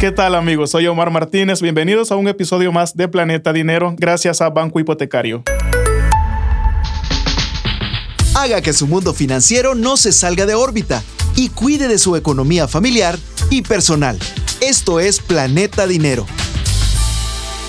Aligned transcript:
¿Qué 0.00 0.12
tal 0.12 0.34
amigos? 0.34 0.70
Soy 0.70 0.86
Omar 0.86 1.10
Martínez. 1.10 1.60
Bienvenidos 1.60 2.10
a 2.10 2.16
un 2.16 2.26
episodio 2.26 2.72
más 2.72 2.96
de 2.96 3.06
Planeta 3.06 3.52
Dinero 3.52 3.94
gracias 3.98 4.40
a 4.40 4.48
Banco 4.48 4.80
Hipotecario. 4.80 5.42
Haga 8.34 8.62
que 8.62 8.72
su 8.72 8.86
mundo 8.86 9.12
financiero 9.12 9.74
no 9.74 9.98
se 9.98 10.12
salga 10.12 10.46
de 10.46 10.54
órbita 10.54 11.02
y 11.36 11.50
cuide 11.50 11.86
de 11.86 11.98
su 11.98 12.16
economía 12.16 12.66
familiar 12.66 13.18
y 13.50 13.60
personal. 13.60 14.18
Esto 14.62 15.00
es 15.00 15.20
Planeta 15.20 15.86
Dinero. 15.86 16.24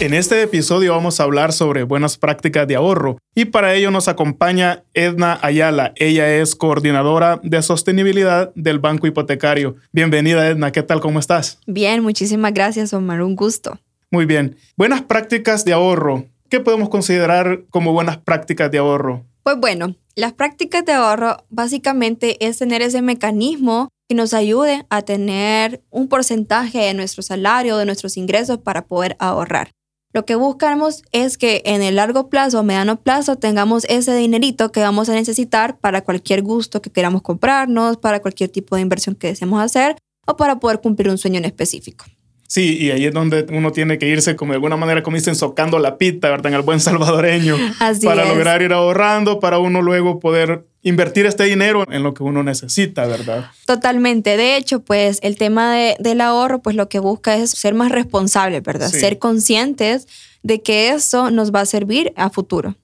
En 0.01 0.15
este 0.15 0.41
episodio 0.41 0.93
vamos 0.93 1.19
a 1.19 1.23
hablar 1.25 1.53
sobre 1.53 1.83
buenas 1.83 2.17
prácticas 2.17 2.67
de 2.67 2.75
ahorro 2.75 3.19
y 3.35 3.45
para 3.45 3.75
ello 3.75 3.91
nos 3.91 4.07
acompaña 4.07 4.83
Edna 4.95 5.37
Ayala. 5.43 5.93
Ella 5.95 6.37
es 6.37 6.55
coordinadora 6.55 7.39
de 7.43 7.61
sostenibilidad 7.61 8.51
del 8.55 8.79
Banco 8.79 9.05
Hipotecario. 9.05 9.75
Bienvenida 9.91 10.47
Edna, 10.47 10.71
¿qué 10.71 10.81
tal? 10.81 11.01
¿Cómo 11.01 11.19
estás? 11.19 11.59
Bien, 11.67 12.01
muchísimas 12.01 12.51
gracias 12.51 12.93
Omar, 12.93 13.21
un 13.21 13.35
gusto. 13.35 13.77
Muy 14.09 14.25
bien. 14.25 14.57
Buenas 14.75 15.03
prácticas 15.03 15.65
de 15.65 15.73
ahorro. 15.73 16.25
¿Qué 16.49 16.59
podemos 16.59 16.89
considerar 16.89 17.65
como 17.69 17.93
buenas 17.93 18.17
prácticas 18.17 18.71
de 18.71 18.79
ahorro? 18.79 19.23
Pues 19.43 19.57
bueno, 19.57 19.97
las 20.15 20.33
prácticas 20.33 20.83
de 20.83 20.93
ahorro 20.93 21.45
básicamente 21.51 22.43
es 22.43 22.57
tener 22.57 22.81
ese 22.81 23.03
mecanismo 23.03 23.89
que 24.09 24.15
nos 24.15 24.33
ayude 24.33 24.83
a 24.89 25.03
tener 25.03 25.83
un 25.91 26.07
porcentaje 26.07 26.79
de 26.79 26.95
nuestro 26.95 27.21
salario, 27.21 27.77
de 27.77 27.85
nuestros 27.85 28.17
ingresos 28.17 28.57
para 28.57 28.87
poder 28.87 29.15
ahorrar. 29.19 29.69
Lo 30.13 30.25
que 30.25 30.35
buscamos 30.35 31.03
es 31.11 31.37
que 31.37 31.61
en 31.65 31.81
el 31.81 31.95
largo 31.95 32.29
plazo 32.29 32.59
o 32.59 32.63
mediano 32.63 33.01
plazo 33.01 33.37
tengamos 33.37 33.85
ese 33.85 34.13
dinerito 34.15 34.71
que 34.71 34.81
vamos 34.81 35.07
a 35.07 35.13
necesitar 35.13 35.77
para 35.79 36.01
cualquier 36.01 36.41
gusto 36.41 36.81
que 36.81 36.89
queramos 36.89 37.21
comprarnos, 37.21 37.97
para 37.97 38.19
cualquier 38.21 38.49
tipo 38.49 38.75
de 38.75 38.81
inversión 38.81 39.15
que 39.15 39.27
deseemos 39.27 39.61
hacer 39.61 39.95
o 40.27 40.35
para 40.35 40.59
poder 40.59 40.81
cumplir 40.81 41.09
un 41.09 41.17
sueño 41.17 41.37
en 41.37 41.45
específico. 41.45 42.05
Sí, 42.47 42.77
y 42.77 42.91
ahí 42.91 43.05
es 43.05 43.13
donde 43.13 43.45
uno 43.49 43.71
tiene 43.71 43.97
que 43.97 44.09
irse 44.09 44.35
como 44.35 44.51
de 44.51 44.55
alguna 44.55 44.75
manera, 44.75 45.01
como 45.03 45.15
dicen, 45.15 45.35
socando 45.35 45.79
la 45.79 45.97
pita, 45.97 46.29
¿verdad? 46.29 46.47
En 46.47 46.55
el 46.55 46.63
buen 46.63 46.81
salvadoreño. 46.81 47.55
para 48.03 48.25
lograr 48.25 48.61
ir 48.61 48.73
ahorrando, 48.73 49.39
para 49.39 49.59
uno 49.59 49.81
luego 49.81 50.19
poder 50.19 50.67
invertir 50.83 51.25
este 51.25 51.43
dinero 51.43 51.85
en 51.89 52.03
lo 52.03 52.13
que 52.13 52.23
uno 52.23 52.43
necesita, 52.43 53.05
¿verdad? 53.05 53.51
Totalmente. 53.65 54.37
De 54.37 54.57
hecho, 54.57 54.81
pues 54.81 55.19
el 55.21 55.37
tema 55.37 55.75
del 55.99 56.21
ahorro, 56.21 56.61
pues 56.61 56.75
lo 56.75 56.89
que 56.89 56.99
busca 56.99 57.35
es 57.35 57.51
ser 57.51 57.73
más 57.73 57.91
responsables, 57.91 58.63
¿verdad? 58.63 58.89
Ser 58.89 59.19
conscientes 59.19 60.07
de 60.43 60.61
que 60.61 60.89
eso 60.89 61.29
nos 61.29 61.53
va 61.53 61.61
a 61.61 61.65
servir 61.65 62.13
a 62.15 62.31
futuro. 62.31 62.75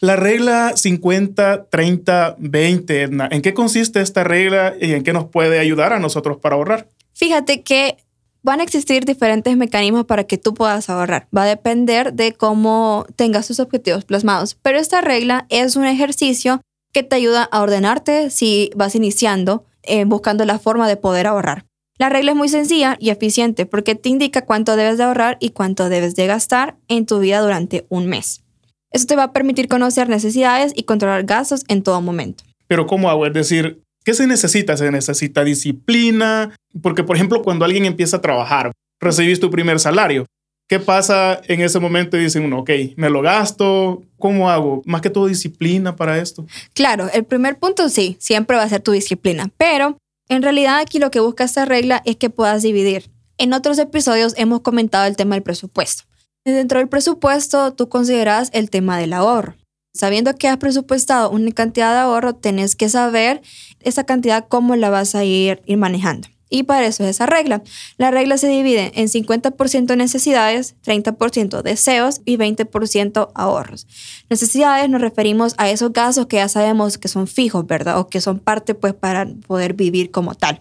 La 0.00 0.16
regla 0.16 0.72
50, 0.74 1.66
30, 1.70 2.36
20, 2.38 3.02
¿en 3.02 3.42
qué 3.42 3.54
consiste 3.54 4.00
esta 4.00 4.24
regla 4.24 4.74
y 4.80 4.92
en 4.92 5.04
qué 5.04 5.12
nos 5.12 5.26
puede 5.26 5.60
ayudar 5.60 5.92
a 5.92 6.00
nosotros 6.00 6.38
para 6.38 6.56
ahorrar? 6.56 6.88
Fíjate 7.12 7.62
que 7.62 7.98
Van 8.44 8.60
a 8.60 8.62
existir 8.62 9.06
diferentes 9.06 9.56
mecanismos 9.56 10.04
para 10.04 10.24
que 10.24 10.36
tú 10.36 10.52
puedas 10.52 10.90
ahorrar. 10.90 11.26
Va 11.34 11.44
a 11.44 11.46
depender 11.46 12.12
de 12.12 12.34
cómo 12.34 13.06
tengas 13.16 13.46
tus 13.46 13.58
objetivos 13.58 14.04
plasmados. 14.04 14.54
Pero 14.60 14.78
esta 14.78 15.00
regla 15.00 15.46
es 15.48 15.76
un 15.76 15.86
ejercicio 15.86 16.60
que 16.94 17.02
te 17.02 17.16
ayuda 17.16 17.42
a 17.42 17.60
ordenarte 17.60 18.30
si 18.30 18.70
vas 18.74 18.94
iniciando 18.94 19.66
eh, 19.82 20.04
buscando 20.06 20.46
la 20.46 20.58
forma 20.58 20.88
de 20.88 20.96
poder 20.96 21.26
ahorrar. 21.26 21.66
La 21.98 22.08
regla 22.08 22.30
es 22.30 22.36
muy 22.36 22.48
sencilla 22.48 22.96
y 22.98 23.10
eficiente 23.10 23.66
porque 23.66 23.94
te 23.94 24.08
indica 24.08 24.46
cuánto 24.46 24.76
debes 24.76 24.96
de 24.96 25.04
ahorrar 25.04 25.36
y 25.40 25.50
cuánto 25.50 25.90
debes 25.90 26.16
de 26.16 26.26
gastar 26.26 26.76
en 26.88 27.04
tu 27.04 27.18
vida 27.18 27.40
durante 27.40 27.84
un 27.90 28.06
mes. 28.06 28.42
Eso 28.90 29.06
te 29.06 29.16
va 29.16 29.24
a 29.24 29.32
permitir 29.32 29.68
conocer 29.68 30.08
necesidades 30.08 30.72
y 30.74 30.84
controlar 30.84 31.24
gastos 31.24 31.64
en 31.68 31.82
todo 31.82 32.00
momento. 32.00 32.44
Pero 32.66 32.86
¿cómo 32.86 33.10
hago? 33.10 33.26
Es 33.26 33.34
decir, 33.34 33.84
¿Qué 34.04 34.12
se 34.12 34.26
necesita? 34.26 34.76
Se 34.76 34.90
necesita 34.90 35.44
disciplina, 35.44 36.54
porque 36.82 37.02
por 37.02 37.16
ejemplo 37.16 37.42
cuando 37.42 37.64
alguien 37.64 37.86
empieza 37.86 38.18
a 38.18 38.20
trabajar, 38.20 38.72
recibís 39.00 39.40
tu 39.40 39.50
primer 39.50 39.80
salario. 39.80 40.26
¿Qué 40.66 40.80
pasa 40.80 41.40
en 41.46 41.60
ese 41.60 41.78
momento? 41.78 42.16
Dicen 42.16 42.44
uno, 42.44 42.60
ok, 42.60 42.70
me 42.96 43.10
lo 43.10 43.20
gasto, 43.20 44.02
¿cómo 44.18 44.48
hago? 44.48 44.82
Más 44.86 45.02
que 45.02 45.10
todo 45.10 45.26
disciplina 45.26 45.94
para 45.94 46.18
esto. 46.18 46.46
Claro, 46.72 47.10
el 47.12 47.24
primer 47.24 47.58
punto 47.58 47.88
sí, 47.90 48.16
siempre 48.18 48.56
va 48.56 48.62
a 48.62 48.68
ser 48.68 48.80
tu 48.80 48.92
disciplina, 48.92 49.50
pero 49.58 49.98
en 50.28 50.42
realidad 50.42 50.78
aquí 50.78 50.98
lo 50.98 51.10
que 51.10 51.20
busca 51.20 51.44
esta 51.44 51.66
regla 51.66 52.00
es 52.06 52.16
que 52.16 52.30
puedas 52.30 52.62
dividir. 52.62 53.10
En 53.36 53.52
otros 53.52 53.78
episodios 53.78 54.32
hemos 54.38 54.60
comentado 54.60 55.06
el 55.06 55.16
tema 55.16 55.34
del 55.34 55.42
presupuesto. 55.42 56.04
Dentro 56.46 56.78
del 56.78 56.88
presupuesto 56.88 57.74
tú 57.74 57.88
consideras 57.88 58.48
el 58.52 58.70
tema 58.70 58.98
del 58.98 59.12
ahorro. 59.12 59.56
Sabiendo 59.92 60.34
que 60.34 60.48
has 60.48 60.56
presupuestado 60.56 61.30
una 61.30 61.52
cantidad 61.52 61.92
de 61.92 62.00
ahorro, 62.00 62.34
tenés 62.34 62.74
que 62.74 62.88
saber 62.88 63.42
esa 63.80 64.04
cantidad 64.04 64.46
cómo 64.48 64.76
la 64.76 64.90
vas 64.90 65.14
a 65.14 65.24
ir, 65.24 65.62
ir 65.66 65.76
manejando. 65.76 66.28
Y 66.54 66.62
para 66.62 66.86
eso 66.86 67.02
es 67.02 67.10
esa 67.10 67.26
regla. 67.26 67.64
La 67.98 68.12
regla 68.12 68.38
se 68.38 68.46
divide 68.46 68.92
en 68.94 69.08
50% 69.08 69.96
necesidades, 69.96 70.76
30% 70.86 71.62
deseos 71.62 72.20
y 72.24 72.36
20% 72.36 73.32
ahorros. 73.34 73.88
Necesidades 74.30 74.88
nos 74.88 75.00
referimos 75.00 75.54
a 75.58 75.68
esos 75.68 75.92
gastos 75.92 76.26
que 76.26 76.36
ya 76.36 76.48
sabemos 76.48 76.96
que 76.96 77.08
son 77.08 77.26
fijos, 77.26 77.66
¿verdad? 77.66 77.98
O 77.98 78.06
que 78.06 78.20
son 78.20 78.38
parte 78.38 78.76
pues 78.76 78.94
para 78.94 79.26
poder 79.48 79.74
vivir 79.74 80.12
como 80.12 80.36
tal 80.36 80.60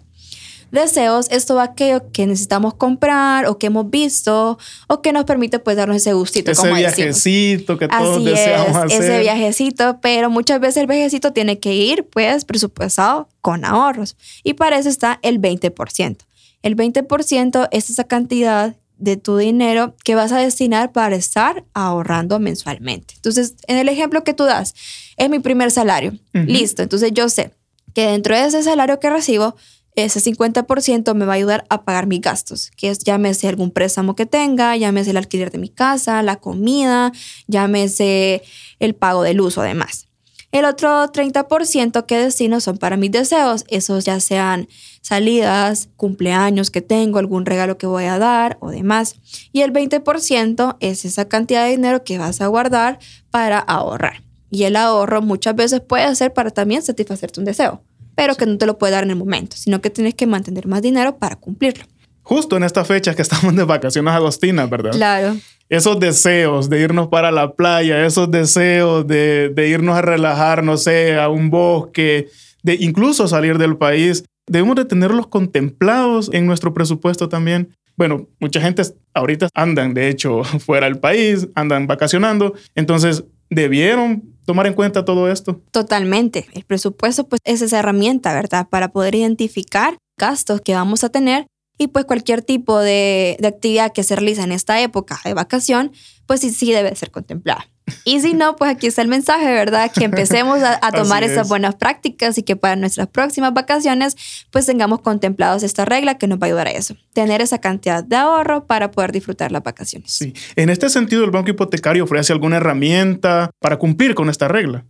deseos 0.73 1.27
es 1.31 1.45
todo 1.45 1.61
aquello 1.61 2.11
que 2.11 2.27
necesitamos 2.27 2.73
comprar 2.73 3.45
o 3.45 3.57
que 3.57 3.67
hemos 3.67 3.89
visto 3.89 4.57
o 4.87 5.01
que 5.01 5.13
nos 5.13 5.23
permite 5.23 5.59
pues 5.59 5.77
darnos 5.77 5.97
ese 5.97 6.11
gustito. 6.13 6.51
Ese 6.51 6.73
viajecito 6.73 7.77
que 7.77 7.87
todos 7.87 8.23
deseamos 8.25 8.75
hacer. 8.75 9.01
Ese 9.01 9.19
viajecito, 9.19 9.99
pero 10.01 10.29
muchas 10.29 10.59
veces 10.59 10.77
el 10.77 10.87
viajecito 10.87 11.31
tiene 11.31 11.59
que 11.59 11.73
ir 11.73 12.05
pues 12.05 12.43
presupuestado 12.43 13.29
con 13.39 13.63
ahorros 13.63 14.17
y 14.43 14.55
para 14.55 14.77
eso 14.77 14.89
está 14.89 15.19
el 15.21 15.39
20%. 15.39 16.17
El 16.61 16.75
20% 16.75 17.67
es 17.71 17.89
esa 17.89 18.05
cantidad 18.05 18.75
de 18.97 19.17
tu 19.17 19.37
dinero 19.37 19.95
que 20.03 20.15
vas 20.15 20.31
a 20.31 20.37
destinar 20.37 20.91
para 20.91 21.15
estar 21.15 21.65
ahorrando 21.73 22.39
mensualmente. 22.39 23.15
Entonces, 23.15 23.55
en 23.67 23.77
el 23.77 23.89
ejemplo 23.89 24.23
que 24.23 24.33
tú 24.33 24.45
das, 24.45 24.73
es 25.17 25.29
mi 25.29 25.39
primer 25.39 25.71
salario. 25.71 26.13
Listo. 26.31 26.83
Entonces, 26.83 27.11
yo 27.13 27.27
sé 27.27 27.51
que 27.93 28.07
dentro 28.07 28.35
de 28.35 28.45
ese 28.45 28.63
salario 28.63 28.99
que 28.99 29.09
recibo, 29.09 29.55
ese 29.95 30.19
50% 30.19 31.13
me 31.13 31.25
va 31.25 31.33
a 31.33 31.35
ayudar 31.35 31.65
a 31.69 31.83
pagar 31.83 32.07
mis 32.07 32.21
gastos, 32.21 32.71
que 32.75 32.89
es 32.89 32.99
llámese 32.99 33.47
algún 33.47 33.71
préstamo 33.71 34.15
que 34.15 34.25
tenga, 34.25 34.75
llámese 34.75 35.11
el 35.11 35.17
alquiler 35.17 35.51
de 35.51 35.59
mi 35.59 35.69
casa, 35.69 36.21
la 36.23 36.37
comida, 36.37 37.11
llámese 37.47 38.41
el 38.79 38.95
pago 38.95 39.23
del 39.23 39.41
uso 39.41 39.61
además. 39.61 40.07
El 40.51 40.65
otro 40.65 41.11
30% 41.11 42.05
que 42.05 42.17
destino 42.17 42.59
son 42.59 42.77
para 42.77 42.95
mis 42.95 43.11
deseos, 43.11 43.65
esos 43.69 44.05
ya 44.05 44.19
sean 44.19 44.67
salidas, 45.01 45.89
cumpleaños 45.97 46.69
que 46.69 46.81
tengo, 46.81 47.17
algún 47.17 47.47
regalo 47.47 47.79
que 47.79 47.87
voy 47.87 48.05
a 48.05 48.19
dar 48.19 48.57
o 48.61 48.69
demás. 48.69 49.15
Y 49.51 49.61
el 49.61 49.73
20% 49.73 50.77
es 50.79 51.05
esa 51.05 51.27
cantidad 51.27 51.65
de 51.65 51.71
dinero 51.71 52.03
que 52.03 52.19
vas 52.19 52.39
a 52.39 52.47
guardar 52.47 52.99
para 53.31 53.57
ahorrar. 53.57 54.23
Y 54.51 54.65
el 54.65 54.75
ahorro 54.75 55.23
muchas 55.23 55.55
veces 55.55 55.81
puede 55.81 56.13
ser 56.15 56.33
para 56.33 56.51
también 56.51 56.83
satisfacerte 56.83 57.39
un 57.39 57.45
deseo 57.45 57.81
pero 58.15 58.35
que 58.35 58.45
no 58.45 58.57
te 58.57 58.65
lo 58.65 58.77
puede 58.77 58.93
dar 58.93 59.03
en 59.03 59.11
el 59.11 59.15
momento, 59.15 59.55
sino 59.57 59.81
que 59.81 59.89
tienes 59.89 60.15
que 60.15 60.27
mantener 60.27 60.67
más 60.67 60.81
dinero 60.81 61.17
para 61.17 61.35
cumplirlo. 61.35 61.85
Justo 62.21 62.55
en 62.55 62.63
esta 62.63 62.85
fecha 62.85 63.15
que 63.15 63.21
estamos 63.23 63.55
de 63.55 63.63
vacaciones 63.63 64.13
agostinas, 64.13 64.69
¿verdad? 64.69 64.91
Claro. 64.91 65.35
Esos 65.69 65.99
deseos 65.99 66.69
de 66.69 66.81
irnos 66.81 67.07
para 67.07 67.31
la 67.31 67.53
playa, 67.53 68.05
esos 68.05 68.29
deseos 68.29 69.07
de, 69.07 69.49
de 69.49 69.69
irnos 69.69 69.97
a 69.97 70.01
relajar, 70.01 70.63
no 70.63 70.77
sé, 70.77 71.17
a 71.17 71.29
un 71.29 71.49
bosque, 71.49 72.29
de 72.63 72.75
incluso 72.79 73.27
salir 73.27 73.57
del 73.57 73.77
país, 73.77 74.23
debemos 74.47 74.75
de 74.75 74.85
tenerlos 74.85 75.27
contemplados 75.27 76.29
en 76.33 76.45
nuestro 76.45 76.73
presupuesto 76.73 77.29
también. 77.29 77.75
Bueno, 77.95 78.27
mucha 78.39 78.59
gente 78.59 78.81
ahorita 79.13 79.49
andan, 79.53 79.93
de 79.93 80.09
hecho, 80.09 80.43
fuera 80.59 80.87
del 80.87 80.99
país, 80.99 81.47
andan 81.55 81.87
vacacionando, 81.87 82.53
entonces 82.75 83.23
debieron 83.49 84.32
tomar 84.45 84.67
en 84.67 84.73
cuenta 84.73 85.05
todo 85.05 85.29
esto. 85.29 85.61
Totalmente. 85.71 86.47
El 86.53 86.63
presupuesto 86.63 87.27
pues 87.27 87.39
es 87.43 87.61
esa 87.61 87.79
herramienta, 87.79 88.33
¿verdad? 88.33 88.67
Para 88.69 88.91
poder 88.91 89.15
identificar 89.15 89.97
gastos 90.17 90.61
que 90.61 90.73
vamos 90.73 91.03
a 91.03 91.09
tener 91.09 91.47
y 91.77 91.87
pues 91.87 92.05
cualquier 92.05 92.41
tipo 92.41 92.79
de, 92.79 93.37
de 93.39 93.47
actividad 93.47 93.91
que 93.93 94.03
se 94.03 94.15
realiza 94.15 94.43
en 94.43 94.51
esta 94.51 94.79
época 94.81 95.19
de 95.23 95.33
vacación, 95.33 95.91
pues 96.27 96.41
sí, 96.41 96.51
sí 96.51 96.71
debe 96.71 96.95
ser 96.95 97.11
contemplada. 97.11 97.72
Y 98.05 98.19
si 98.21 98.33
no, 98.33 98.55
pues 98.55 98.71
aquí 98.71 98.87
está 98.87 99.01
el 99.01 99.07
mensaje, 99.07 99.45
¿verdad? 99.45 99.91
Que 99.91 100.05
empecemos 100.05 100.59
a, 100.61 100.79
tomar 100.91 101.23
esas 101.23 101.47
buenas 101.47 101.75
prácticas 101.75 102.37
y 102.37 102.43
que 102.43 102.55
para 102.55 102.75
nuestras 102.75 103.07
próximas 103.07 103.53
vacaciones, 103.53 104.15
pues 104.51 104.65
tengamos 104.65 105.01
contemplados 105.01 105.63
esta 105.63 105.85
regla 105.85 106.17
que 106.17 106.27
nos 106.27 106.39
va 106.39 106.45
a 106.45 106.47
ayudar 106.47 106.67
a 106.67 106.71
eso. 106.71 106.95
Tener 107.13 107.41
esa 107.41 107.59
cantidad 107.59 108.03
de 108.03 108.15
ahorro 108.15 108.65
para 108.65 108.91
poder 108.91 109.11
disfrutar 109.11 109.51
las 109.51 109.63
vacaciones. 109.63 110.11
Sí. 110.11 110.33
En 110.55 110.69
este 110.69 110.89
sentido, 110.89 111.23
¿el 111.23 111.31
banco 111.31 111.51
hipotecario 111.51 112.03
ofrece 112.03 112.33
alguna 112.33 112.57
herramienta 112.57 113.51
para 113.59 113.77
cumplir 113.77 114.15
con 114.15 114.29
esta 114.29 114.47
regla? 114.47 114.85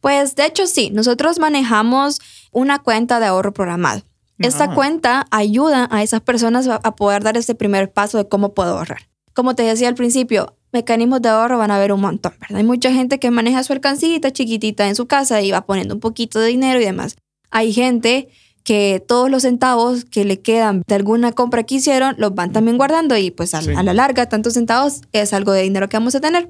Pues 0.00 0.34
de 0.34 0.46
hecho 0.46 0.66
sí, 0.66 0.90
nosotros 0.90 1.38
manejamos 1.38 2.20
una 2.50 2.80
cuenta 2.80 3.20
de 3.20 3.26
ahorro 3.26 3.52
programado. 3.52 4.02
Esta 4.38 4.74
cuenta 4.74 5.26
ayuda 5.30 5.88
a 5.92 6.02
esas 6.02 6.20
personas 6.20 6.66
a 6.66 6.96
poder 6.96 7.22
dar 7.22 7.36
ese 7.36 7.54
primer 7.54 7.92
paso 7.92 8.18
de 8.18 8.28
cómo 8.28 8.54
puedo 8.54 8.76
ahorrar. 8.76 9.08
Como 9.34 9.54
te 9.54 9.62
decía 9.62 9.86
al 9.86 9.94
principio, 9.94 10.56
mecanismos 10.72 11.22
de 11.22 11.28
ahorro 11.28 11.58
van 11.58 11.70
a 11.70 11.76
haber 11.76 11.92
un 11.92 12.00
montón, 12.00 12.32
¿verdad? 12.40 12.58
Hay 12.58 12.64
mucha 12.64 12.92
gente 12.92 13.18
que 13.18 13.30
maneja 13.30 13.62
su 13.62 13.72
alcancita 13.72 14.32
chiquitita 14.32 14.88
en 14.88 14.96
su 14.96 15.06
casa 15.06 15.40
y 15.42 15.50
va 15.50 15.66
poniendo 15.66 15.94
un 15.94 16.00
poquito 16.00 16.40
de 16.40 16.48
dinero 16.48 16.80
y 16.80 16.84
demás. 16.84 17.16
Hay 17.50 17.72
gente 17.72 18.28
que 18.64 19.02
todos 19.06 19.30
los 19.30 19.42
centavos 19.42 20.04
que 20.04 20.24
le 20.24 20.40
quedan 20.40 20.82
de 20.86 20.94
alguna 20.94 21.32
compra 21.32 21.64
que 21.64 21.76
hicieron 21.76 22.14
los 22.18 22.34
van 22.34 22.52
también 22.52 22.78
guardando 22.78 23.16
y 23.16 23.30
pues 23.30 23.54
a, 23.54 23.58
a, 23.58 23.82
la 23.82 23.92
larga 23.92 24.28
tantos 24.28 24.54
centavos 24.54 25.02
es 25.12 25.32
algo 25.32 25.52
de 25.52 25.62
dinero 25.62 25.88
que 25.88 25.96
vamos 25.96 26.14
a 26.14 26.20
tener. 26.20 26.48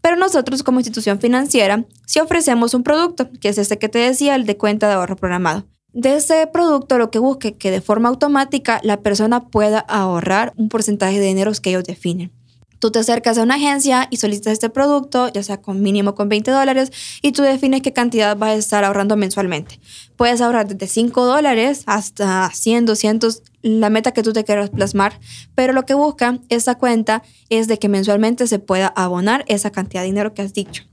Pero 0.00 0.16
nosotros 0.16 0.62
como 0.62 0.80
institución 0.80 1.18
financiera 1.20 1.84
si 2.06 2.20
ofrecemos 2.20 2.74
un 2.74 2.82
producto, 2.82 3.28
que 3.40 3.48
es 3.48 3.58
este 3.58 3.78
que 3.78 3.88
te 3.88 3.98
decía, 3.98 4.34
el 4.34 4.44
de 4.44 4.56
cuenta 4.56 4.88
de 4.88 4.94
ahorro 4.94 5.16
programado. 5.16 5.64
De 5.92 6.16
ese 6.16 6.46
producto 6.48 6.98
lo 6.98 7.10
que 7.10 7.18
busque 7.18 7.54
que 7.54 7.70
de 7.70 7.80
forma 7.80 8.08
automática 8.08 8.80
la 8.82 9.00
persona 9.00 9.48
pueda 9.48 9.78
ahorrar 9.78 10.52
un 10.56 10.68
porcentaje 10.68 11.18
de 11.20 11.26
dinero 11.26 11.52
que 11.62 11.70
ellos 11.70 11.84
definen. 11.84 12.32
Tú 12.78 12.90
te 12.90 12.98
acercas 12.98 13.38
a 13.38 13.42
una 13.42 13.54
agencia 13.54 14.08
y 14.10 14.16
solicitas 14.16 14.52
este 14.52 14.70
producto, 14.70 15.28
ya 15.28 15.42
sea 15.42 15.60
con 15.60 15.82
mínimo 15.82 16.14
con 16.14 16.28
20 16.28 16.50
dólares, 16.50 16.92
y 17.22 17.32
tú 17.32 17.42
defines 17.42 17.82
qué 17.82 17.92
cantidad 17.92 18.36
vas 18.36 18.50
a 18.50 18.54
estar 18.54 18.84
ahorrando 18.84 19.16
mensualmente. 19.16 19.78
Puedes 20.16 20.40
ahorrar 20.40 20.68
desde 20.68 20.86
5 20.86 21.24
dólares 21.24 21.82
hasta 21.86 22.50
100, 22.50 22.86
200, 22.86 23.42
la 23.62 23.90
meta 23.90 24.12
que 24.12 24.22
tú 24.22 24.32
te 24.32 24.44
quieras 24.44 24.70
plasmar, 24.70 25.18
pero 25.54 25.72
lo 25.72 25.86
que 25.86 25.94
busca 25.94 26.38
esa 26.48 26.76
cuenta 26.76 27.22
es 27.48 27.66
de 27.68 27.78
que 27.78 27.88
mensualmente 27.88 28.46
se 28.46 28.58
pueda 28.58 28.88
abonar 28.88 29.44
esa 29.48 29.70
cantidad 29.70 30.02
de 30.02 30.06
dinero 30.06 30.34
que 30.34 30.42
has 30.42 30.52
dicho. 30.52 30.84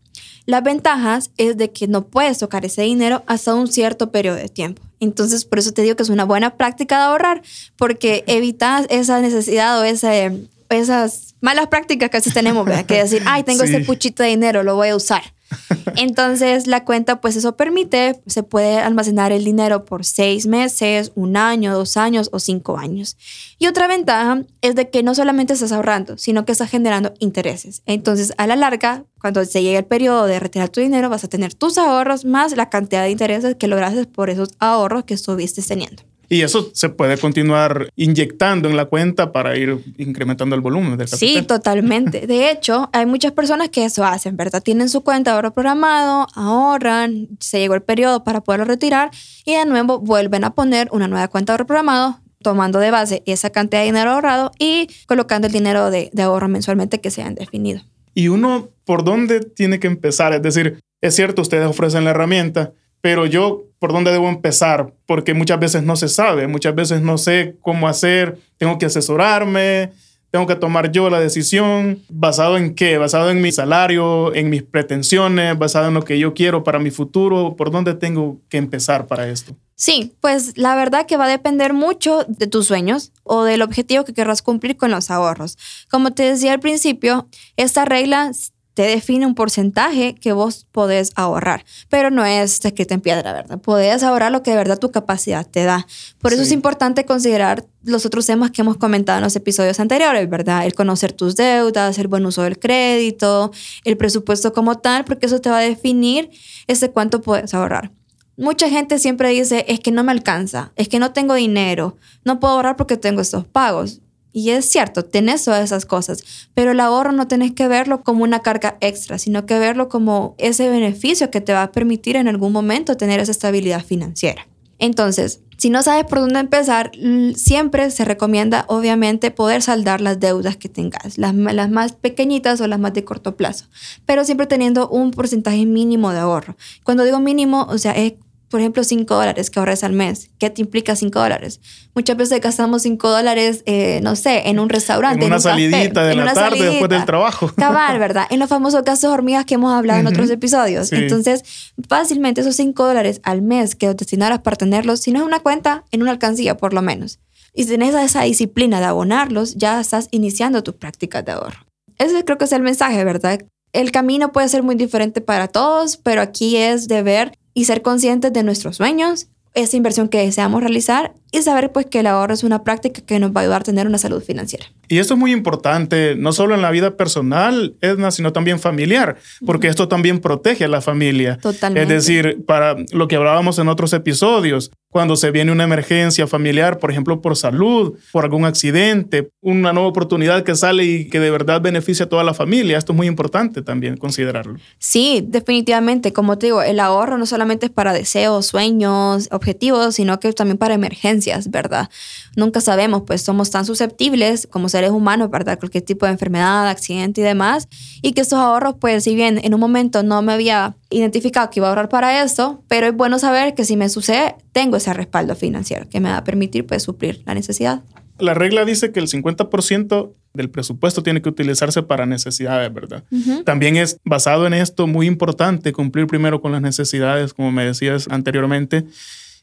Las 0.45 0.63
ventajas 0.63 1.31
es 1.37 1.57
de 1.57 1.71
que 1.71 1.87
no 1.87 2.05
puedes 2.05 2.39
tocar 2.39 2.65
ese 2.65 2.81
dinero 2.81 3.23
hasta 3.27 3.53
un 3.53 3.67
cierto 3.67 4.11
periodo 4.11 4.37
de 4.37 4.49
tiempo. 4.49 4.81
Entonces, 4.99 5.45
por 5.45 5.59
eso 5.59 5.71
te 5.71 5.81
digo 5.81 5.95
que 5.95 6.03
es 6.03 6.09
una 6.09 6.25
buena 6.25 6.57
práctica 6.57 6.97
de 6.97 7.03
ahorrar, 7.03 7.41
porque 7.75 8.23
evitas 8.27 8.85
esa 8.89 9.21
necesidad 9.21 9.79
o 9.79 9.83
ese, 9.83 10.47
esas 10.71 11.35
malas 11.41 11.67
prácticas 11.67 12.09
que 12.09 12.17
a 12.17 12.19
veces 12.19 12.33
tenemos, 12.33 12.65
¿verdad? 12.65 12.85
Que 12.85 12.97
decir, 12.97 13.23
ay, 13.25 13.43
tengo 13.43 13.63
ese 13.63 13.81
puchito 13.81 14.23
de 14.23 14.29
dinero, 14.29 14.63
lo 14.63 14.75
voy 14.75 14.89
a 14.89 14.95
usar. 14.95 15.21
Entonces, 15.95 16.67
la 16.67 16.85
cuenta, 16.85 17.21
pues 17.21 17.35
eso 17.35 17.55
permite, 17.57 18.21
se 18.25 18.43
puede 18.43 18.79
almacenar 18.79 19.31
el 19.31 19.43
dinero 19.43 19.85
por 19.85 20.05
seis 20.05 20.47
meses, 20.47 21.11
un 21.15 21.37
año, 21.37 21.73
dos 21.73 21.97
años 21.97 22.29
o 22.31 22.39
cinco 22.39 22.77
años. 22.77 23.17
Y 23.59 23.67
otra 23.67 23.87
ventaja 23.87 24.43
es 24.61 24.75
de 24.75 24.89
que 24.89 25.03
no 25.03 25.15
solamente 25.15 25.53
estás 25.53 25.71
ahorrando, 25.71 26.17
sino 26.17 26.45
que 26.45 26.51
estás 26.51 26.69
generando 26.69 27.13
intereses. 27.19 27.81
Entonces, 27.85 28.33
a 28.37 28.47
la 28.47 28.55
larga, 28.55 29.03
cuando 29.19 29.43
se 29.45 29.61
llegue 29.61 29.77
el 29.77 29.85
periodo 29.85 30.25
de 30.25 30.39
retirar 30.39 30.69
tu 30.69 30.81
dinero, 30.81 31.09
vas 31.09 31.23
a 31.23 31.29
tener 31.29 31.53
tus 31.53 31.77
ahorros 31.77 32.25
más 32.25 32.55
la 32.55 32.69
cantidad 32.69 33.03
de 33.03 33.11
intereses 33.11 33.55
que 33.55 33.67
lograste 33.67 34.05
por 34.05 34.29
esos 34.29 34.49
ahorros 34.59 35.03
que 35.03 35.13
estuviste 35.13 35.61
teniendo. 35.61 36.03
Y 36.31 36.43
eso 36.43 36.71
se 36.73 36.87
puede 36.87 37.17
continuar 37.17 37.89
inyectando 37.97 38.69
en 38.69 38.77
la 38.77 38.85
cuenta 38.85 39.33
para 39.33 39.57
ir 39.57 39.83
incrementando 39.97 40.55
el 40.55 40.61
volumen 40.61 40.97
del 40.97 41.09
capital. 41.09 41.19
Sí, 41.19 41.41
totalmente. 41.41 42.25
De 42.25 42.49
hecho, 42.49 42.89
hay 42.93 43.05
muchas 43.05 43.33
personas 43.33 43.67
que 43.67 43.83
eso 43.83 44.05
hacen, 44.05 44.37
¿verdad? 44.37 44.63
Tienen 44.63 44.87
su 44.87 45.01
cuenta 45.01 45.31
de 45.31 45.35
ahorro 45.35 45.53
programado, 45.53 46.27
ahorran, 46.33 47.27
se 47.41 47.59
llegó 47.59 47.75
el 47.75 47.81
periodo 47.81 48.23
para 48.23 48.39
poderlo 48.39 48.63
retirar 48.63 49.11
y 49.43 49.55
de 49.55 49.65
nuevo 49.65 49.99
vuelven 49.99 50.45
a 50.45 50.55
poner 50.55 50.87
una 50.93 51.09
nueva 51.09 51.27
cuenta 51.27 51.51
de 51.51 51.55
ahorro 51.55 51.67
programado 51.67 52.21
tomando 52.41 52.79
de 52.79 52.91
base 52.91 53.23
esa 53.25 53.49
cantidad 53.49 53.81
de 53.81 53.87
dinero 53.87 54.11
ahorrado 54.11 54.51
y 54.57 54.87
colocando 55.07 55.47
el 55.47 55.53
dinero 55.53 55.91
de, 55.91 56.11
de 56.13 56.21
ahorro 56.21 56.47
mensualmente 56.47 57.01
que 57.01 57.11
se 57.11 57.23
han 57.23 57.35
definido. 57.35 57.81
Y 58.13 58.29
uno, 58.29 58.69
¿por 58.85 59.03
dónde 59.03 59.41
tiene 59.41 59.81
que 59.81 59.87
empezar? 59.87 60.31
Es 60.31 60.41
decir, 60.41 60.79
es 61.01 61.13
cierto, 61.13 61.41
ustedes 61.41 61.67
ofrecen 61.67 62.05
la 62.05 62.11
herramienta, 62.11 62.71
pero 63.01 63.25
yo, 63.25 63.63
¿por 63.79 63.91
dónde 63.91 64.11
debo 64.11 64.29
empezar? 64.29 64.93
Porque 65.05 65.33
muchas 65.33 65.59
veces 65.59 65.83
no 65.83 65.95
se 65.95 66.07
sabe, 66.07 66.47
muchas 66.47 66.75
veces 66.75 67.01
no 67.01 67.17
sé 67.17 67.57
cómo 67.61 67.87
hacer, 67.87 68.37
tengo 68.57 68.77
que 68.77 68.85
asesorarme, 68.85 69.91
tengo 70.31 70.47
que 70.47 70.55
tomar 70.55 70.91
yo 70.91 71.09
la 71.09 71.19
decisión, 71.19 71.99
basado 72.07 72.57
en 72.57 72.73
qué, 72.73 72.97
basado 72.97 73.29
en 73.31 73.41
mi 73.41 73.51
salario, 73.51 74.33
en 74.33 74.49
mis 74.49 74.63
pretensiones, 74.63 75.57
basado 75.57 75.89
en 75.89 75.93
lo 75.93 76.03
que 76.03 76.17
yo 76.17 76.33
quiero 76.33 76.63
para 76.63 76.79
mi 76.79 76.89
futuro, 76.89 77.55
¿por 77.57 77.69
dónde 77.69 77.93
tengo 77.95 78.39
que 78.47 78.57
empezar 78.57 79.07
para 79.07 79.27
esto? 79.27 79.55
Sí, 79.75 80.13
pues 80.21 80.57
la 80.57 80.75
verdad 80.75 81.05
que 81.05 81.17
va 81.17 81.25
a 81.25 81.29
depender 81.29 81.73
mucho 81.73 82.23
de 82.27 82.47
tus 82.47 82.67
sueños 82.67 83.11
o 83.23 83.43
del 83.43 83.61
objetivo 83.61 84.05
que 84.05 84.13
querrás 84.13 84.41
cumplir 84.41 84.77
con 84.77 84.91
los 84.91 85.11
ahorros. 85.11 85.57
Como 85.89 86.11
te 86.11 86.23
decía 86.23 86.53
al 86.53 86.59
principio, 86.59 87.27
esta 87.57 87.83
regla 87.83 88.31
te 88.73 88.83
define 88.83 89.25
un 89.25 89.35
porcentaje 89.35 90.15
que 90.15 90.33
vos 90.33 90.65
podés 90.71 91.11
ahorrar, 91.15 91.65
pero 91.89 92.09
no 92.09 92.25
es 92.25 92.63
escrito 92.63 92.93
en 92.93 93.01
piedra, 93.01 93.33
¿verdad? 93.33 93.59
Podés 93.59 94.03
ahorrar 94.03 94.31
lo 94.31 94.43
que 94.43 94.51
de 94.51 94.57
verdad 94.57 94.79
tu 94.79 94.91
capacidad 94.91 95.45
te 95.45 95.63
da. 95.63 95.85
Por 96.19 96.33
eso 96.33 96.43
es 96.43 96.51
importante 96.51 97.05
considerar 97.05 97.65
los 97.83 98.05
otros 98.05 98.25
temas 98.25 98.51
que 98.51 98.61
hemos 98.61 98.77
comentado 98.77 99.17
en 99.17 99.23
los 99.23 99.35
episodios 99.35 99.79
anteriores, 99.79 100.29
¿verdad? 100.29 100.65
El 100.65 100.73
conocer 100.73 101.11
tus 101.11 101.35
deudas, 101.35 101.97
el 101.97 102.07
buen 102.07 102.25
uso 102.25 102.43
del 102.43 102.59
crédito, 102.59 103.51
el 103.83 103.97
presupuesto 103.97 104.53
como 104.53 104.77
tal, 104.77 105.03
porque 105.03 105.25
eso 105.25 105.41
te 105.41 105.49
va 105.49 105.57
a 105.57 105.61
definir 105.61 106.29
ese 106.67 106.91
cuánto 106.91 107.21
puedes 107.21 107.53
ahorrar. 107.53 107.91
Mucha 108.37 108.69
gente 108.69 108.97
siempre 108.97 109.29
dice, 109.29 109.65
es 109.67 109.79
que 109.81 109.91
no 109.91 110.03
me 110.03 110.11
alcanza, 110.11 110.71
es 110.75 110.87
que 110.87 110.99
no 110.99 111.11
tengo 111.11 111.35
dinero, 111.35 111.97
no 112.23 112.39
puedo 112.39 112.53
ahorrar 112.53 112.77
porque 112.77 112.97
tengo 112.97 113.21
estos 113.21 113.45
pagos. 113.45 114.01
Y 114.33 114.51
es 114.51 114.65
cierto, 114.65 115.03
tenés 115.03 115.43
todas 115.43 115.63
esas 115.63 115.85
cosas, 115.85 116.23
pero 116.53 116.71
el 116.71 116.79
ahorro 116.79 117.11
no 117.11 117.27
tenés 117.27 117.51
que 117.51 117.67
verlo 117.67 118.01
como 118.03 118.23
una 118.23 118.39
carga 118.39 118.77
extra, 118.79 119.17
sino 119.17 119.45
que 119.45 119.59
verlo 119.59 119.89
como 119.89 120.35
ese 120.37 120.69
beneficio 120.69 121.31
que 121.31 121.41
te 121.41 121.53
va 121.53 121.63
a 121.63 121.71
permitir 121.71 122.15
en 122.15 122.27
algún 122.27 122.53
momento 122.53 122.95
tener 122.95 123.19
esa 123.19 123.31
estabilidad 123.31 123.83
financiera. 123.83 124.47
Entonces, 124.79 125.41
si 125.57 125.69
no 125.69 125.83
sabes 125.83 126.05
por 126.05 126.21
dónde 126.21 126.39
empezar, 126.39 126.91
siempre 127.35 127.91
se 127.91 128.03
recomienda, 128.03 128.65
obviamente, 128.67 129.29
poder 129.29 129.61
saldar 129.61 130.01
las 130.01 130.19
deudas 130.19 130.57
que 130.57 130.69
tengas, 130.69 131.19
las, 131.19 131.35
las, 131.35 131.69
más 131.69 131.91
pequeñitas 131.91 132.59
o 132.61 132.67
las 132.67 132.79
más 132.79 132.93
de 132.95 133.03
corto 133.03 133.35
plazo, 133.35 133.65
pero 134.07 134.25
siempre 134.25 134.47
teniendo 134.47 134.89
un 134.89 135.11
porcentaje 135.11 135.67
mínimo 135.67 136.11
de 136.11 136.17
ahorro. 136.17 136.55
Cuando 136.83 137.03
digo 137.03 137.19
mínimo, 137.19 137.67
o 137.69 137.77
sea, 137.77 137.91
es 137.91 138.13
por 138.51 138.59
ejemplo, 138.59 138.83
5 138.83 139.15
dólares 139.15 139.49
que 139.49 139.59
ahorres 139.59 139.81
al 139.85 139.93
mes. 139.93 140.29
¿Qué 140.37 140.49
te 140.49 140.61
implica 140.61 140.93
5 140.93 141.17
dólares? 141.17 141.61
Muchas 141.95 142.17
veces 142.17 142.41
gastamos 142.41 142.81
5 142.81 143.09
dólares, 143.09 143.63
eh, 143.65 144.01
no 144.03 144.17
sé, 144.17 144.49
en 144.49 144.59
un 144.59 144.67
restaurante. 144.67 145.25
En 145.25 145.31
una 145.31 145.39
salidita 145.39 146.03
de 146.03 146.15
la 146.15 146.33
tarde 146.33 146.61
después 146.61 146.89
del 146.89 147.05
trabajo. 147.05 147.49
Cabal, 147.55 147.97
¿verdad? 147.97 148.27
En 148.29 148.39
los 148.39 148.49
famosos 148.49 148.83
casos 148.83 149.03
de 149.03 149.07
hormigas 149.07 149.45
que 149.45 149.53
hemos 149.53 149.71
hablado 149.71 150.01
en 150.01 150.07
otros 150.07 150.29
episodios. 150.29 150.91
Entonces, 150.91 151.73
fácilmente 151.87 152.41
esos 152.41 152.57
5 152.57 152.85
dólares 152.85 153.21
al 153.23 153.41
mes 153.41 153.75
que 153.75 153.93
destinaras 153.93 154.39
para 154.39 154.57
tenerlos, 154.57 154.99
si 154.99 155.13
no 155.13 155.19
es 155.19 155.25
una 155.25 155.39
cuenta, 155.39 155.85
en 155.91 156.01
una 156.01 156.11
alcancía 156.11 156.57
por 156.57 156.73
lo 156.73 156.81
menos. 156.81 157.19
Y 157.53 157.63
si 157.63 157.69
tenés 157.69 157.95
esa 157.95 158.23
disciplina 158.23 158.81
de 158.81 158.87
abonarlos, 158.87 159.55
ya 159.55 159.79
estás 159.79 160.09
iniciando 160.11 160.61
tus 160.61 160.75
prácticas 160.75 161.23
de 161.23 161.31
ahorro. 161.31 161.65
Ese 161.97 162.25
creo 162.25 162.37
que 162.37 162.45
es 162.45 162.51
el 162.51 162.63
mensaje, 162.63 163.01
¿verdad? 163.05 163.39
El 163.71 163.91
camino 163.91 164.33
puede 164.33 164.49
ser 164.49 164.61
muy 164.61 164.75
diferente 164.75 165.21
para 165.21 165.47
todos, 165.47 165.95
pero 165.95 166.21
aquí 166.21 166.57
es 166.57 166.89
de 166.89 167.01
ver 167.01 167.37
y 167.53 167.65
ser 167.65 167.81
conscientes 167.81 168.33
de 168.33 168.43
nuestros 168.43 168.77
sueños, 168.77 169.27
esa 169.53 169.77
inversión 169.77 170.07
que 170.07 170.19
deseamos 170.19 170.61
realizar 170.61 171.13
y 171.31 171.41
saber 171.41 171.71
pues 171.71 171.85
que 171.85 171.99
el 171.99 172.07
ahorro 172.07 172.33
es 172.33 172.43
una 172.43 172.63
práctica 172.63 173.01
que 173.01 173.19
nos 173.19 173.31
va 173.31 173.41
a 173.41 173.43
ayudar 173.43 173.61
a 173.61 173.63
tener 173.63 173.87
una 173.87 173.97
salud 173.97 174.21
financiera. 174.21 174.65
Y 174.87 174.99
esto 174.99 175.13
es 175.13 175.19
muy 175.19 175.31
importante, 175.31 176.15
no 176.17 176.33
solo 176.33 176.53
en 176.53 176.61
la 176.61 176.69
vida 176.69 176.97
personal, 176.97 177.75
Edna, 177.79 178.11
sino 178.11 178.33
también 178.33 178.59
familiar, 178.59 179.15
porque 179.45 179.67
esto 179.67 179.87
también 179.87 180.19
protege 180.19 180.65
a 180.65 180.67
la 180.67 180.81
familia. 180.81 181.37
Totalmente. 181.37 181.81
Es 181.81 181.87
decir, 182.05 182.43
para 182.45 182.75
lo 182.91 183.07
que 183.07 183.15
hablábamos 183.15 183.57
en 183.59 183.69
otros 183.69 183.93
episodios, 183.93 184.69
cuando 184.91 185.15
se 185.15 185.31
viene 185.31 185.53
una 185.53 185.63
emergencia 185.63 186.27
familiar, 186.27 186.77
por 186.77 186.91
ejemplo, 186.91 187.21
por 187.21 187.37
salud, 187.37 187.97
por 188.11 188.25
algún 188.25 188.43
accidente, 188.43 189.29
una 189.39 189.71
nueva 189.71 189.87
oportunidad 189.87 190.43
que 190.43 190.53
sale 190.53 190.83
y 190.83 191.07
que 191.07 191.21
de 191.21 191.31
verdad 191.31 191.61
beneficia 191.61 192.05
a 192.05 192.09
toda 192.09 192.25
la 192.25 192.33
familia. 192.33 192.77
Esto 192.77 192.91
es 192.91 192.97
muy 192.97 193.07
importante 193.07 193.61
también 193.61 193.95
considerarlo. 193.95 194.57
Sí, 194.79 195.23
definitivamente. 195.25 196.11
Como 196.11 196.37
te 196.37 196.47
digo, 196.47 196.61
el 196.61 196.81
ahorro 196.81 197.17
no 197.17 197.25
solamente 197.25 197.67
es 197.67 197.71
para 197.71 197.93
deseos, 197.93 198.47
sueños, 198.47 199.29
objetivos, 199.31 199.95
sino 199.95 200.19
que 200.19 200.33
también 200.33 200.57
para 200.57 200.73
emergencias, 200.73 201.20
¿verdad? 201.49 201.89
Nunca 202.35 202.61
sabemos, 202.61 203.03
pues 203.05 203.21
somos 203.21 203.51
tan 203.51 203.65
susceptibles 203.65 204.47
como 204.47 204.69
seres 204.69 204.91
humanos, 204.91 205.29
¿verdad? 205.29 205.59
Cualquier 205.59 205.83
tipo 205.83 206.05
de 206.05 206.13
enfermedad, 206.13 206.67
accidente 206.67 207.21
y 207.21 207.23
demás. 207.23 207.67
Y 208.01 208.13
que 208.13 208.21
estos 208.21 208.39
ahorros, 208.39 208.75
pues 208.79 209.03
si 209.03 209.15
bien 209.15 209.39
en 209.43 209.53
un 209.53 209.59
momento 209.59 210.03
no 210.03 210.21
me 210.21 210.33
había 210.33 210.75
identificado 210.89 211.49
que 211.49 211.59
iba 211.59 211.67
a 211.67 211.69
ahorrar 211.69 211.89
para 211.89 212.23
esto, 212.23 212.63
pero 212.67 212.87
es 212.87 212.93
bueno 212.93 213.19
saber 213.19 213.53
que 213.55 213.65
si 213.65 213.77
me 213.77 213.89
sucede, 213.89 214.35
tengo 214.51 214.77
ese 214.77 214.93
respaldo 214.93 215.35
financiero 215.35 215.87
que 215.89 215.99
me 215.99 216.09
va 216.09 216.17
a 216.17 216.23
permitir 216.23 216.65
pues, 216.65 216.83
suplir 216.83 217.21
la 217.25 217.33
necesidad. 217.33 217.81
La 218.19 218.35
regla 218.35 218.65
dice 218.65 218.91
que 218.91 218.99
el 218.99 219.07
50% 219.07 220.13
del 220.33 220.49
presupuesto 220.49 221.01
tiene 221.03 221.21
que 221.21 221.29
utilizarse 221.29 221.81
para 221.81 222.05
necesidades, 222.05 222.71
¿verdad? 222.73 223.03
También 223.45 223.75
es 223.75 223.97
basado 224.05 224.45
en 224.45 224.53
esto 224.53 224.85
muy 224.87 225.07
importante 225.07 225.73
cumplir 225.73 226.07
primero 226.07 226.39
con 226.39 226.51
las 226.51 226.61
necesidades, 226.61 227.33
como 227.33 227.51
me 227.51 227.65
decías 227.65 228.07
anteriormente, 228.09 228.85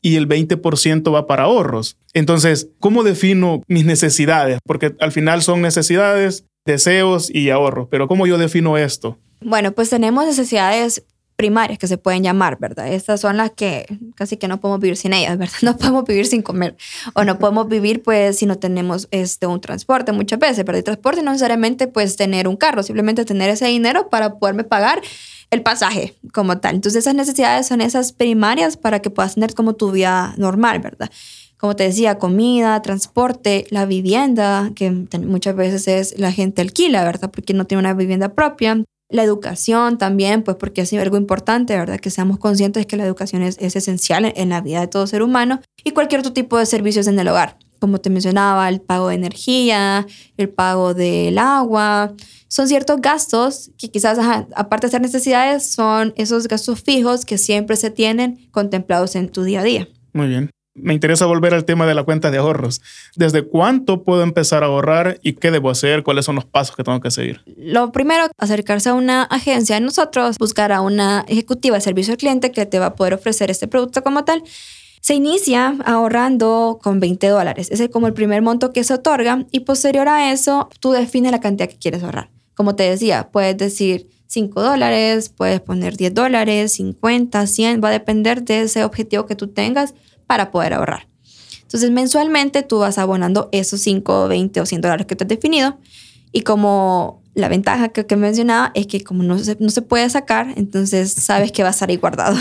y 0.00 0.16
el 0.16 0.28
20% 0.28 1.14
va 1.14 1.26
para 1.26 1.44
ahorros. 1.44 1.96
Entonces, 2.14 2.68
¿cómo 2.80 3.02
defino 3.02 3.62
mis 3.68 3.84
necesidades? 3.84 4.58
Porque 4.64 4.94
al 5.00 5.12
final 5.12 5.42
son 5.42 5.62
necesidades, 5.62 6.44
deseos 6.64 7.30
y 7.34 7.50
ahorros, 7.50 7.88
pero 7.90 8.08
¿cómo 8.08 8.26
yo 8.26 8.38
defino 8.38 8.78
esto? 8.78 9.18
Bueno, 9.40 9.72
pues 9.72 9.90
tenemos 9.90 10.26
necesidades 10.26 11.04
primarias 11.38 11.78
que 11.78 11.86
se 11.86 11.98
pueden 11.98 12.24
llamar, 12.24 12.58
¿verdad? 12.58 12.92
Estas 12.92 13.20
son 13.20 13.36
las 13.36 13.52
que 13.52 13.86
casi 14.16 14.36
que 14.36 14.48
no 14.48 14.60
podemos 14.60 14.80
vivir 14.80 14.96
sin 14.96 15.12
ellas, 15.12 15.38
¿verdad? 15.38 15.54
No 15.62 15.76
podemos 15.76 16.04
vivir 16.04 16.26
sin 16.26 16.42
comer 16.42 16.76
o 17.14 17.22
no 17.22 17.38
podemos 17.38 17.68
vivir 17.68 18.02
pues 18.02 18.38
si 18.38 18.46
no 18.46 18.58
tenemos 18.58 19.06
este, 19.12 19.46
un 19.46 19.60
transporte 19.60 20.10
muchas 20.10 20.40
veces, 20.40 20.64
¿verdad? 20.64 20.80
Y 20.80 20.82
transporte 20.82 21.22
no 21.22 21.30
necesariamente 21.30 21.86
pues 21.86 22.16
tener 22.16 22.48
un 22.48 22.56
carro, 22.56 22.82
simplemente 22.82 23.24
tener 23.24 23.50
ese 23.50 23.66
dinero 23.66 24.08
para 24.08 24.34
poderme 24.40 24.64
pagar 24.64 25.00
el 25.50 25.62
pasaje 25.62 26.14
como 26.32 26.58
tal. 26.58 26.76
Entonces 26.76 27.04
esas 27.04 27.14
necesidades 27.14 27.66
son 27.66 27.80
esas 27.80 28.12
primarias 28.12 28.76
para 28.76 29.00
que 29.00 29.10
puedas 29.10 29.34
tener 29.34 29.54
como 29.54 29.74
tu 29.74 29.90
vida 29.90 30.34
normal, 30.36 30.80
¿verdad? 30.80 31.10
Como 31.56 31.74
te 31.74 31.84
decía, 31.84 32.18
comida, 32.18 32.80
transporte, 32.82 33.66
la 33.70 33.84
vivienda, 33.84 34.70
que 34.76 34.90
muchas 34.90 35.56
veces 35.56 35.88
es 35.88 36.18
la 36.18 36.30
gente 36.32 36.62
alquila, 36.62 37.02
¿verdad? 37.04 37.30
Porque 37.30 37.54
no 37.54 37.64
tiene 37.64 37.80
una 37.80 37.94
vivienda 37.94 38.34
propia. 38.34 38.84
La 39.10 39.24
educación 39.24 39.96
también, 39.96 40.42
pues 40.42 40.56
porque 40.58 40.82
es 40.82 40.92
algo 40.92 41.16
importante, 41.16 41.76
¿verdad? 41.76 41.98
Que 41.98 42.10
seamos 42.10 42.38
conscientes 42.38 42.82
de 42.82 42.86
que 42.86 42.96
la 42.96 43.06
educación 43.06 43.42
es, 43.42 43.56
es 43.58 43.74
esencial 43.74 44.32
en 44.36 44.50
la 44.50 44.60
vida 44.60 44.80
de 44.80 44.86
todo 44.86 45.06
ser 45.06 45.22
humano 45.22 45.60
y 45.82 45.92
cualquier 45.92 46.20
otro 46.20 46.32
tipo 46.32 46.58
de 46.58 46.66
servicios 46.66 47.06
en 47.06 47.18
el 47.18 47.26
hogar. 47.26 47.56
Como 47.78 47.98
te 47.98 48.10
mencionaba, 48.10 48.68
el 48.68 48.80
pago 48.80 49.08
de 49.08 49.14
energía, 49.14 50.06
el 50.36 50.48
pago 50.48 50.94
del 50.94 51.38
agua, 51.38 52.12
son 52.48 52.66
ciertos 52.66 53.00
gastos 53.00 53.70
que 53.78 53.90
quizás, 53.90 54.18
aparte 54.56 54.86
de 54.86 54.90
ser 54.90 55.00
necesidades, 55.00 55.70
son 55.70 56.14
esos 56.16 56.48
gastos 56.48 56.80
fijos 56.82 57.24
que 57.24 57.38
siempre 57.38 57.76
se 57.76 57.90
tienen 57.90 58.48
contemplados 58.50 59.14
en 59.16 59.28
tu 59.28 59.44
día 59.44 59.60
a 59.60 59.64
día. 59.64 59.88
Muy 60.12 60.28
bien. 60.28 60.50
Me 60.80 60.94
interesa 60.94 61.26
volver 61.26 61.54
al 61.54 61.64
tema 61.64 61.86
de 61.86 61.94
la 61.94 62.04
cuenta 62.04 62.30
de 62.30 62.38
ahorros. 62.38 62.80
¿Desde 63.16 63.42
cuánto 63.42 64.04
puedo 64.04 64.22
empezar 64.22 64.62
a 64.62 64.66
ahorrar 64.66 65.18
y 65.22 65.32
qué 65.32 65.50
debo 65.50 65.70
hacer? 65.70 66.04
¿Cuáles 66.04 66.24
son 66.24 66.36
los 66.36 66.44
pasos 66.44 66.76
que 66.76 66.84
tengo 66.84 67.00
que 67.00 67.10
seguir? 67.10 67.42
Lo 67.56 67.90
primero, 67.90 68.28
acercarse 68.38 68.90
a 68.90 68.94
una 68.94 69.24
agencia 69.24 69.74
de 69.74 69.80
nosotros, 69.80 70.38
buscar 70.38 70.70
a 70.72 70.80
una 70.80 71.24
ejecutiva 71.26 71.76
de 71.76 71.80
servicio 71.80 72.12
al 72.12 72.18
cliente 72.18 72.52
que 72.52 72.64
te 72.64 72.78
va 72.78 72.86
a 72.86 72.94
poder 72.94 73.14
ofrecer 73.14 73.50
este 73.50 73.66
producto 73.66 74.02
como 74.02 74.24
tal. 74.24 74.42
Se 75.00 75.14
inicia 75.14 75.76
ahorrando 75.84 76.78
con 76.82 77.00
20 77.00 77.28
dólares. 77.28 77.68
Ese 77.70 77.84
es 77.84 77.90
como 77.90 78.06
el 78.06 78.14
primer 78.14 78.42
monto 78.42 78.72
que 78.72 78.84
se 78.84 78.94
otorga 78.94 79.46
y 79.50 79.60
posterior 79.60 80.08
a 80.08 80.32
eso 80.32 80.68
tú 80.80 80.92
defines 80.92 81.32
la 81.32 81.40
cantidad 81.40 81.68
que 81.68 81.78
quieres 81.78 82.02
ahorrar. 82.02 82.30
Como 82.54 82.74
te 82.74 82.84
decía, 82.84 83.30
puedes 83.30 83.56
decir 83.56 84.08
5 84.26 84.62
dólares, 84.62 85.28
puedes 85.30 85.60
poner 85.60 85.96
10 85.96 86.14
dólares, 86.14 86.72
50, 86.72 87.46
100, 87.46 87.80
va 87.82 87.88
a 87.88 87.92
depender 87.92 88.42
de 88.42 88.62
ese 88.62 88.84
objetivo 88.84 89.26
que 89.26 89.36
tú 89.36 89.48
tengas 89.48 89.94
para 90.26 90.50
poder 90.50 90.74
ahorrar. 90.74 91.08
Entonces, 91.62 91.90
mensualmente 91.90 92.62
tú 92.62 92.78
vas 92.78 92.98
abonando 92.98 93.48
esos 93.52 93.80
5, 93.82 94.28
20 94.28 94.60
o 94.60 94.66
100 94.66 94.80
dólares 94.80 95.06
que 95.06 95.16
te 95.16 95.24
has 95.24 95.28
definido 95.28 95.78
y 96.32 96.42
como 96.42 97.22
la 97.38 97.48
ventaja 97.48 97.88
que, 97.88 98.04
que, 98.04 98.16
mencionaba 98.16 98.72
es 98.74 98.86
que 98.86 99.02
como 99.02 99.22
no 99.22 99.38
se, 99.38 99.56
no 99.60 99.70
se 99.70 99.82
puede 99.82 100.08
sacar, 100.10 100.52
entonces 100.56 101.12
sabes 101.12 101.52
que 101.52 101.62
va 101.62 101.68
a 101.68 101.72
estar 101.72 101.88
ahí 101.88 101.96
guardado. 101.96 102.36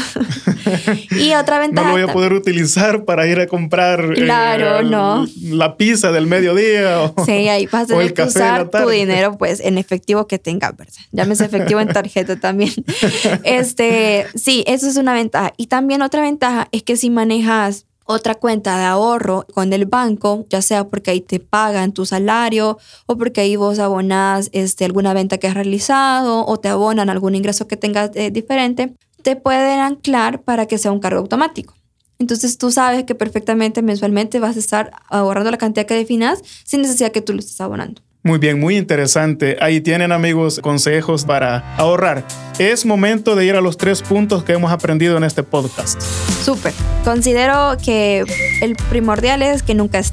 y 1.11 1.33
otra 1.35 1.59
ventaja... 1.59 1.87
No 1.87 1.97
lo 1.97 2.03
voy 2.03 2.09
a 2.09 2.13
poder 2.13 2.33
utilizar 2.33 3.05
para 3.05 3.27
ir 3.27 3.39
a 3.39 3.47
comprar 3.47 4.13
claro, 4.13 4.79
eh, 4.79 4.83
no. 4.83 5.27
la 5.43 5.77
pizza 5.77 6.11
del 6.11 6.27
mediodía 6.27 7.01
o, 7.01 7.15
sí, 7.25 7.47
ahí 7.47 7.67
vas 7.67 7.83
a 7.83 7.87
tener 7.87 8.13
que 8.13 8.23
usar 8.23 8.69
tu 8.69 8.89
dinero 8.89 9.37
pues 9.37 9.59
en 9.59 9.77
efectivo 9.77 10.27
que 10.27 10.39
tengas, 10.39 10.75
¿verdad? 10.75 10.93
Llámese 11.11 11.45
efectivo 11.45 11.79
en 11.79 11.89
tarjeta 11.89 12.35
también. 12.39 12.73
este, 13.43 14.25
sí, 14.35 14.63
eso 14.67 14.87
es 14.87 14.97
una 14.97 15.13
ventaja. 15.13 15.53
Y 15.57 15.67
también 15.67 16.01
otra 16.01 16.21
ventaja 16.21 16.67
es 16.71 16.83
que 16.83 16.97
si 16.97 17.09
manejas 17.09 17.86
otra 18.07 18.35
cuenta 18.35 18.77
de 18.77 18.85
ahorro 18.85 19.45
con 19.53 19.73
el 19.73 19.85
banco, 19.85 20.45
ya 20.49 20.61
sea 20.61 20.85
porque 20.87 21.11
ahí 21.11 21.21
te 21.21 21.39
pagan 21.39 21.91
tu 21.91 22.05
salario 22.05 22.77
o 23.05 23.17
porque 23.17 23.41
ahí 23.41 23.55
vos 23.55 23.79
abonás 23.79 24.49
este, 24.53 24.85
alguna 24.85 25.13
venta 25.13 25.37
que 25.37 25.47
has 25.47 25.53
realizado 25.53 26.45
o 26.45 26.57
te 26.59 26.69
abonan 26.69 27.09
algún 27.09 27.35
ingreso 27.35 27.67
que 27.67 27.77
tengas 27.77 28.11
eh, 28.15 28.31
diferente, 28.31 28.93
te 29.21 29.35
pueden 29.35 29.79
anclar 29.79 30.41
para 30.41 30.65
que 30.65 30.77
sea 30.77 30.91
un 30.91 30.99
cargo 30.99 31.19
automático. 31.19 31.75
Entonces 32.19 32.57
tú 32.57 32.71
sabes 32.71 33.03
que 33.03 33.13
perfectamente 33.13 33.81
mensualmente 33.81 34.39
vas 34.39 34.55
a 34.55 34.59
estar 34.59 34.91
ahorrando 35.07 35.51
la 35.51 35.57
cantidad 35.57 35.85
que 35.85 35.93
definas 35.93 36.41
sin 36.63 36.81
necesidad 36.81 37.11
que 37.11 37.21
tú 37.21 37.33
lo 37.33 37.39
estés 37.39 37.61
abonando. 37.61 38.01
Muy 38.27 38.39
bien, 38.39 38.59
muy 38.59 38.75
interesante. 38.75 39.55
Ahí 39.61 39.79
tienen 39.79 40.11
amigos 40.11 40.59
consejos 40.61 41.23
para 41.23 41.77
ahorrar. 41.77 42.25
Es 42.59 42.85
momento 42.85 43.37
de 43.37 43.45
ir 43.45 43.55
a 43.55 43.61
los 43.61 43.77
tres 43.77 44.01
puntos 44.01 44.43
que 44.43 44.51
hemos 44.51 44.69
aprendido 44.69 45.15
en 45.15 45.23
este 45.23 45.43
podcast. 45.43 46.01
Súper. 46.43 46.73
Considero 47.05 47.77
que 47.81 48.25
el 48.61 48.75
primordial 48.89 49.41
es 49.43 49.63
que 49.63 49.75
nunca 49.75 49.97
es. 49.99 50.11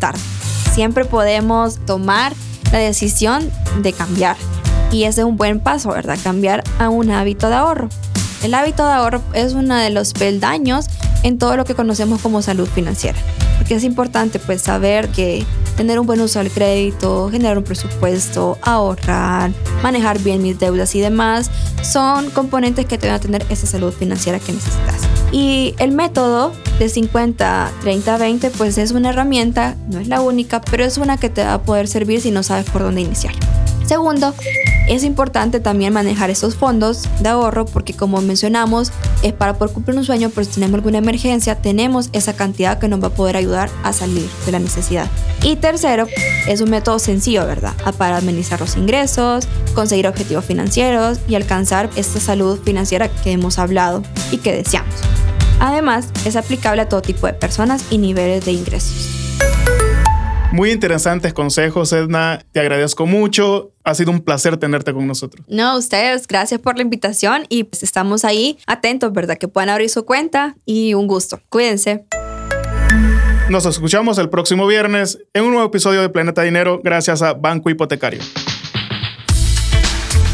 Siempre 0.75 1.05
podemos 1.05 1.85
tomar 1.87 2.33
la 2.71 2.79
decisión 2.79 3.51
de 3.83 3.93
cambiar. 3.93 4.37
Y 4.93 5.03
ese 5.05 5.23
es 5.23 5.27
un 5.27 5.37
buen 5.37 5.59
paso, 5.59 5.91
¿verdad? 5.91 6.17
Cambiar 6.23 6.63
a 6.79 6.91
un 6.91 7.11
hábito 7.11 7.49
de 7.49 7.57
ahorro. 7.57 7.89
El 8.45 8.55
hábito 8.55 8.87
de 8.87 8.93
ahorro 8.93 9.23
es 9.33 9.55
uno 9.55 9.75
de 9.75 9.91
los 9.91 10.13
peldaños 10.13 10.87
en 11.25 11.39
todo 11.39 11.57
lo 11.57 11.65
que 11.65 11.75
conocemos 11.75 12.23
como 12.23 12.43
salud 12.43 12.69
financiera. 12.73 13.19
Porque 13.57 13.75
es 13.75 13.85
importante 13.85 14.39
pues 14.39 14.63
saber 14.63 15.09
que 15.09 15.45
tener 15.77 15.99
un 15.99 16.07
buen 16.07 16.21
uso 16.21 16.39
del 16.39 16.51
crédito, 16.51 17.29
generar 17.31 17.59
un 17.59 17.65
presupuesto, 17.65 18.59
ahorrar, 18.63 19.53
manejar 19.83 20.19
bien 20.21 20.43
mis 20.43 20.59
deudas 20.59 20.95
y 20.95 21.01
demás, 21.01 21.51
son 21.83 22.31
componentes 22.31 22.87
que 22.87 22.99
te 22.99 23.09
van 23.09 23.17
a 23.17 23.21
tener 23.21 23.45
esa 23.51 23.67
salud 23.67 23.93
financiera 23.93 24.39
que 24.39 24.53
necesitas. 24.53 25.01
Y 25.33 25.75
el 25.79 25.91
método 25.93 26.53
de 26.79 26.89
50, 26.89 27.73
30, 27.83 28.19
20, 28.19 28.51
pues 28.51 28.79
es 28.79 28.93
una 28.93 29.11
herramienta, 29.11 29.77
no 29.89 29.99
es 29.99 30.09
la 30.09 30.21
única, 30.21 30.61
pero 30.61 30.85
es 30.85 30.99
una 30.99 31.17
que 31.17 31.29
te 31.29 31.43
va 31.43 31.55
a 31.55 31.63
poder 31.63 31.89
servir 31.89 32.21
si 32.21 32.31
no 32.31 32.43
sabes 32.43 32.69
por 32.71 32.83
dónde 32.83 33.01
iniciar. 33.01 33.35
Segundo, 33.87 34.33
es 34.89 35.05
importante 35.05 35.61
también 35.61 35.93
manejar 35.93 36.31
esos 36.31 36.55
fondos 36.57 37.09
de 37.21 37.29
ahorro 37.29 37.67
porque 37.67 37.95
como 37.95 38.21
mencionamos, 38.23 38.93
es 39.25 39.33
para 39.33 39.55
poder 39.55 39.73
cumplir 39.73 39.97
un 39.97 40.05
sueño, 40.05 40.31
pero 40.33 40.45
si 40.45 40.53
tenemos 40.53 40.75
alguna 40.77 40.99
emergencia, 40.99 41.57
tenemos 41.57 42.11
esa 42.13 42.35
cantidad 42.35 42.79
que 42.79 42.89
nos 42.89 43.03
va 43.03 43.09
a 43.09 43.11
poder 43.11 43.37
ayudar 43.37 43.71
a 43.83 43.93
salir 43.93 44.29
de 44.45 44.53
la 44.53 44.59
necesidad. 44.59 45.11
Y 45.43 45.57
tercero, 45.57 46.07
es 46.47 46.61
un 46.61 46.71
método 46.71 46.99
sencillo, 46.99 47.47
¿verdad? 47.47 47.73
Para 47.97 48.19
administrar 48.19 48.61
los 48.61 48.77
ingresos, 48.77 49.49
conseguir 49.75 50.07
objetivos 50.07 50.45
financieros 50.45 51.19
y 51.27 51.35
alcanzar 51.35 51.89
esta 51.97 52.21
salud 52.21 52.61
financiera 52.63 53.09
que 53.09 53.33
hemos 53.33 53.59
hablado 53.59 54.03
y 54.31 54.37
que 54.37 54.53
deseamos. 54.53 54.95
Además, 55.59 56.09
es 56.27 56.37
aplicable 56.37 56.83
a 56.83 56.89
todo 56.89 57.01
tipo 57.01 57.27
de 57.27 57.33
personas 57.33 57.85
y 57.91 57.99
niveles 57.99 58.45
de 58.45 58.53
ingresos. 58.53 59.24
Muy 60.55 60.71
interesantes 60.71 61.35
consejos, 61.35 61.93
Edna. 61.93 62.47
Te 62.53 62.61
agradezco 62.61 63.07
mucho. 63.07 63.73
Ha 63.83 63.93
sido 63.97 64.13
un 64.13 64.21
placer 64.21 64.57
tenerte 64.57 64.95
con 64.95 65.05
nosotros. 65.05 65.45
No, 65.49 65.77
ustedes, 65.77 66.29
gracias 66.29 66.61
por 66.61 66.77
la 66.77 66.83
invitación 66.83 67.45
y 67.49 67.65
pues 67.65 67.83
estamos 67.83 68.25
ahí 68.25 68.57
atentos, 68.69 69.13
¿verdad? 69.13 69.37
Que 69.37 69.49
puedan 69.49 69.69
abrir 69.69 69.91
su 69.91 70.05
cuenta 70.05 70.55
y 70.65 70.95
un 70.95 71.09
gusto. 71.09 71.41
Cuídense. 71.49 72.05
Nos 73.49 73.67
escuchamos 73.67 74.17
el 74.19 74.31
próximo 74.31 74.69
viernes 74.69 75.19
en 75.33 75.43
un 75.43 75.55
nuevo 75.55 75.67
episodio 75.67 76.03
de 76.03 76.09
Planeta 76.09 76.43
Dinero 76.43 76.81
gracias 76.85 77.21
a 77.21 77.33
Banco 77.33 77.69
Hipotecario. 77.69 78.21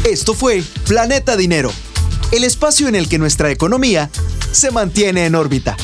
Esto 0.07 0.35
fue 0.35 0.61
Planeta 0.87 1.35
Dinero, 1.35 1.71
el 2.31 2.43
espacio 2.43 2.87
en 2.87 2.93
el 2.93 3.09
que 3.09 3.17
nuestra 3.17 3.49
economía 3.49 4.11
se 4.51 4.69
mantiene 4.69 5.25
en 5.25 5.33
órbita. 5.33 5.75